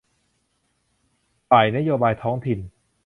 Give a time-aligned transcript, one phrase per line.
[1.49, 2.59] ฝ่ายนโยบายท้องถิ่น